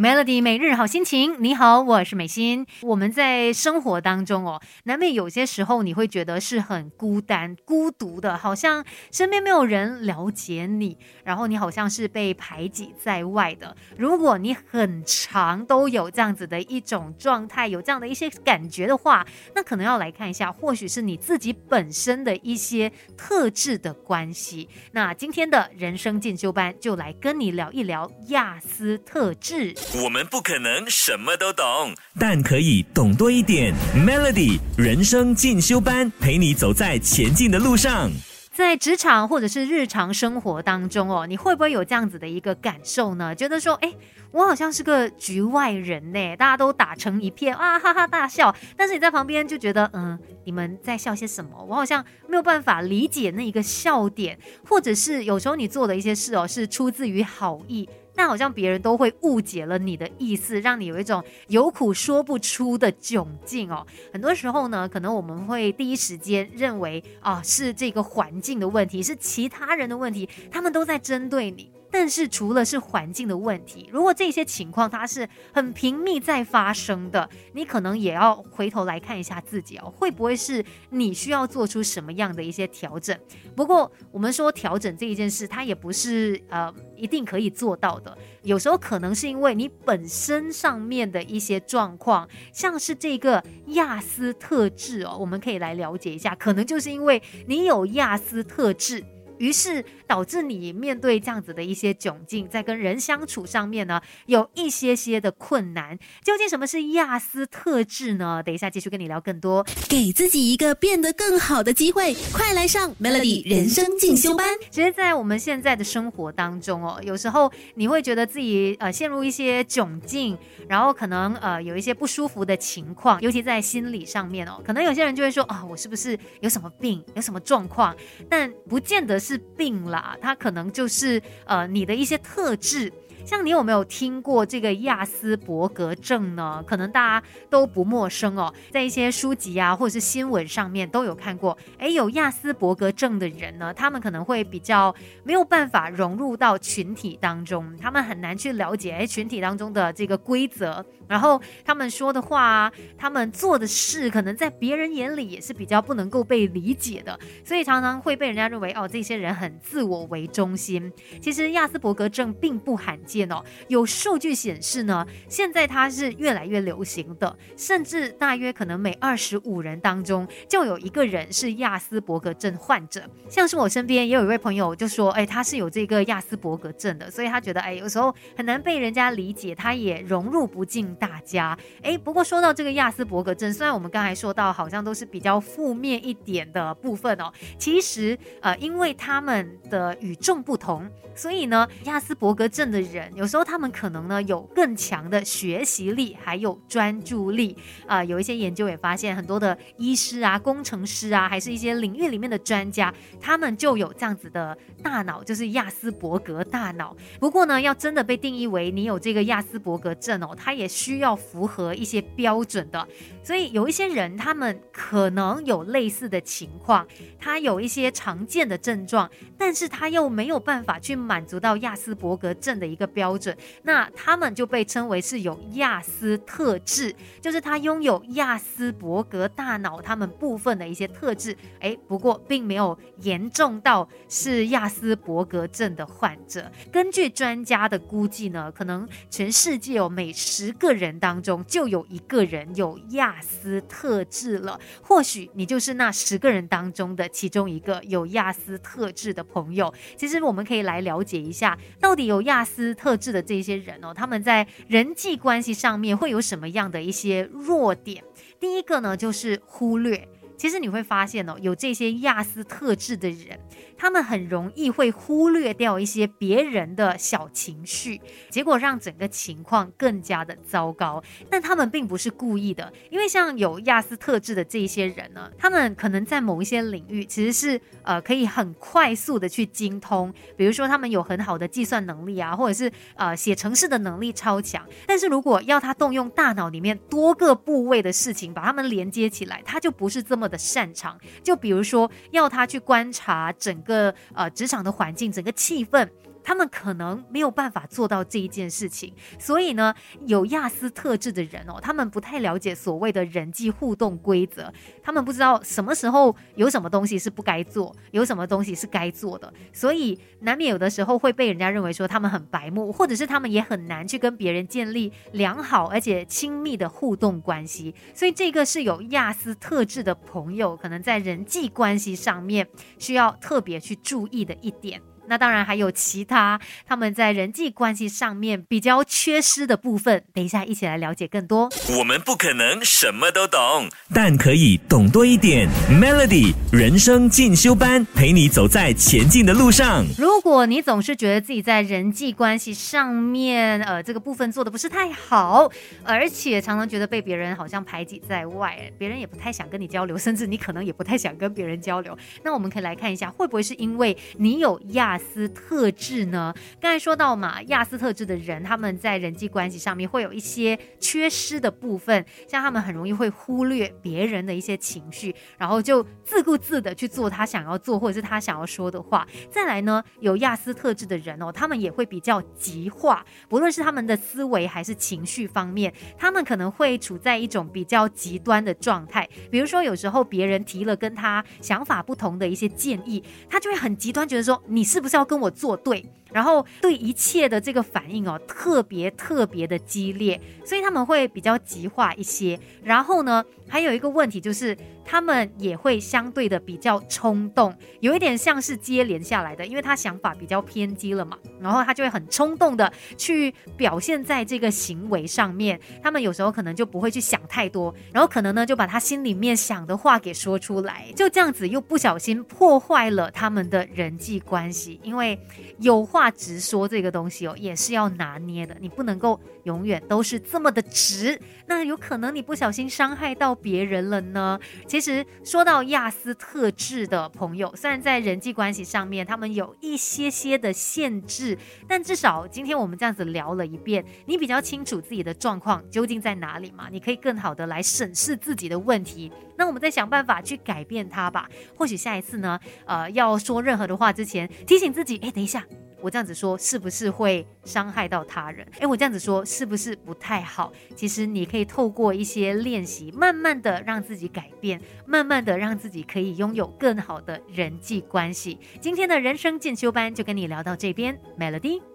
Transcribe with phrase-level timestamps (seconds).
[0.00, 2.66] Melody 每日好心情，你好，我是美心。
[2.80, 8.82] 我们在生活当中哦，难免有些时候你会觉得是很孤单、孤独的，好像
[9.12, 13.76] 身边没有人了解你，然后你好像是被排挤在外的。
[13.98, 24.66] 如果你很长都有这样子的一种状态，有这样的一些感觉的话，那可能要来看一下，或许是你自己本身的一些特质的关系。
[24.92, 29.74] 那今天的人生进修班就来跟你聊一聊亚斯特质。
[29.92, 33.74] 我们不可能什么都懂，但可以懂多一点。
[33.92, 38.08] Melody 人生进修班，陪你走在前进的路上。
[38.52, 43.34] 在职场或者是日常生活当中哦，你会不会有这样子的一个感受呢？
[43.34, 43.92] 觉得说，哎，
[44.32, 51.64] 我好像是个局外人呢，大家都打成一片啊，哈哈大笑，但是你在旁边就觉得，嗯，你们在笑些什么？
[51.68, 57.88] 我好像没有办法理解那一个笑点，或者是有时候你做的一些事哦，是出自于好意。
[58.12, 63.86] 但好像别人都会误解了你的意思，让你有一种有苦说不出的窘境哦。
[64.12, 71.70] 很多时候呢，可能我们会第一时间认为啊，是这个环境的问题，是其他人的问题，他们都在针对你。
[71.90, 83.18] 但是除了是环境的问题，如果这些情况它是很频密在发生的，你可能也要回头来看一下自己哦，会不会是你需要做出什么样的一些调整？
[83.56, 99.04] 不过我们说调整这一件事，它也不是呃一定可以做到的，有时候可能是因为你本身上面的一些状况，像是这个亚斯特质哦，我们可以来了解一下，可能就是因为你有亚斯特质。
[99.40, 105.98] 于是导致你面对这样子的一些窘境，在跟人相处上面呢，有一些些的困难。
[106.22, 108.42] 究竟什么是亚斯特质呢？
[108.44, 109.64] 等一下继续跟你聊更多。
[109.88, 114.46] 给自己一个变得更好的机会，快来上 Melody 人生进修班。
[114.70, 120.36] 其实，在我们现在的生活当中哦，有时候你会觉得自己呃陷入一些窘境，
[120.68, 127.96] 然后可能呃有一些不舒服的情况，尤其在心理上面哦，可能有些人就会说啊，我是不是有什么病，有什么状况？
[128.28, 129.29] 但不见得是。
[129.30, 132.92] 是病啦，他可能就是呃你的一些特质。
[133.24, 136.62] 像你有没有听过这个亚斯伯格症呢？
[136.66, 141.56] 可能大家都不陌生哦，在一些书籍啊或者是新闻上面都有看过。
[141.78, 160.90] 哎，有亚斯伯格症的人呢，他们可能会比较没有办法融入到群体当中，他们很难去了解哎群体当中的这个规则，然后他们说的话，他们做的事，可能在别人眼里也是比较不能够被理解的，所以常常会被人家认为哦，这些人很自我为中心。
[161.20, 163.09] 其实亚斯伯格症并不罕见。
[163.30, 173.02] 哦，有数据显示呢，现在它是越来越流行的，甚至大约可能每二十五人当中就有一个人是亚斯伯格症患者。
[173.28, 181.56] 像是我身边也有一位朋友就说，哎，他是有这个亚斯伯格症的，所以他觉得，哎，有时候很难被人家理解，他也融入不进大家。
[181.82, 192.99] 哎，不过说到这个亚斯伯格症，虽然我们刚才说到好像都是比较负面一点的部分哦，其实呃，因为他们的与众不同，所以呢，亚斯伯格症的人。
[193.14, 197.56] 有时候他们可能呢有更强的学习力，还有专注力
[197.86, 198.04] 啊。
[198.04, 206.94] 有一些研究也发现，很多的医师啊、工程师啊，还是一些领域里面的专家，他们就有这样子的大脑，就是亚斯伯格大脑。
[207.18, 212.86] 不过呢，要真的被定义为你有这个亚斯伯格症哦，它也需要符合一些标准的。
[213.22, 216.86] 所以有一些人，他们可能有类似的情况，
[217.18, 222.89] 他有一些常见的症状，但是他又没有办法去满足到亚斯伯格症的一个。
[222.90, 236.50] 标准，那他们就被称为是有亚斯特质，就是他拥有亚斯伯格大脑他们部分的一些特质，哎，不过并没有严重到是亚斯伯格症的患者。
[236.70, 244.58] 根据专家的估计呢，可能全世界有每十个人当中就有一个人有亚斯特质了。
[244.82, 249.72] 或许你就是那十个人当中的其中一个有亚斯特质的朋友。
[249.96, 252.74] 其实我们可以来了解一下，到底有亚斯。
[252.80, 258.02] 特质的这些人哦，他们在人际关系上面会有什么样的一些弱点？
[258.40, 260.08] 第一个呢，就是忽略。
[260.40, 263.38] 其实你会发现哦，有这些亚斯特质的人，
[263.76, 268.00] 他们很容易会忽略掉一些别人的小情绪，
[268.30, 271.04] 结果让整个情况更加的糟糕。
[271.28, 284.66] 但他们并不是故意的，因为像有亚斯特质的这些人呢，他们可能在某一些领域其实是呃可以很快速的去精通，比如说他们有很好的计算能力啊，或者是呃写程式的能力超强。
[284.86, 290.29] 但是如果要他动用大脑里面多个部位的事情，把他们连接起来，他就不是这么。
[290.30, 295.86] 的擅长，就比如说要他去观察整个呃职场的环境、整个气氛，
[296.22, 298.92] 他们可能没有办法做到这一件事情。
[299.18, 299.74] 所以呢，
[300.06, 304.52] 有亚斯特质的人哦，他们不太了解所谓的人际互动规则，
[304.82, 317.74] 他们不知道什么时候有什么东西是不该做，有什么东西是该做的，所以难免有的时候会被人家认为说他们很白目，或者是他们也很难去跟别人建立良好而且亲密的互动关系。
[317.94, 322.46] 所以这个是有亚斯特质的朋友，可能在人际关系上面
[322.78, 324.80] 需要特别去注意的一点。
[325.06, 331.48] 那当然还有其他他们在人际关系上面比较缺失的部分，等一下一起来了解更多。
[331.78, 335.48] 我们不可能什么都懂，但可以懂多一点。
[335.70, 339.84] Melody 人生进修班，陪你走在前进的路上。
[339.98, 345.50] 如果你总是觉得自己在人际关系上面，呃，这个部分做的不是太好，
[345.84, 356.32] 而且常常觉得被别人好像排挤在外，别人也不太想跟你交流，甚至你可能也不太想跟别人交流，那我们可以来看一下，会不会是因为你有亚斯特质呢？
[356.60, 369.06] 刚才说到嘛，亚斯特质的人，他们在人际关系上面会有一些缺失的部分，像他们很容易会忽略别人的一些情绪，然后就自顾自的去做他想要做或者是他想要说的话。
[369.30, 379.08] 再来呢，有亚斯特质的人哦，他们也会比较极化，不论是他们的思维还是情绪方面，他们可能会处在一种比较极端的状态。
[379.30, 385.84] 比如说，有时候别人提了跟他想法不同的一些建议，他就会很极端，觉得说你是是不是要跟我作对？
[386.12, 392.38] 然后对一切的这个反应哦，特别特别的激烈，所以他们会比较极化一些。
[392.62, 405.60] 然后呢，还有一个问题就是，他们也会相对的比较冲动，有一点像是接连下来的，因为他想法比较偏激了嘛，然后他就会很冲动的去表现在这个行为上面。
[405.82, 415.16] 他们有时候可能就不会去想太多，然后可能呢就把他心里面想的话给说出来，就这样子又不小心破坏了他们的人际关系，因为
[415.60, 415.99] 有话。
[416.00, 424.40] 话直说这个东西哦，也是要拿捏的，你不能够永远都是这么的直，那有可能你不小心伤害到别人了呢。
[424.66, 431.36] 其实说到亚斯特质的朋友，虽然在人际关系上面他们有一些些的限制，
[431.68, 436.68] 但至少今天我们这样子聊了一遍，你比较清楚自己的状况究竟在哪里嘛？
[436.72, 441.28] 你可以更好的来审视自己的问题，那我们再想办法去改变它吧。
[441.54, 445.44] 或许下一次呢，呃，要说任何的话之前，提醒自己，哎，等一下。
[445.82, 448.46] 我这样子说是不是会伤害到他人？
[448.58, 450.52] 诶，我这样子说是不是不太好？
[450.74, 458.38] 其实你可以透过一些练习，慢慢的让自己改变，慢慢的让自己可以拥有更好的人际关系。
[458.60, 461.69] 今天的人生进修班就跟你聊到这边，Melody。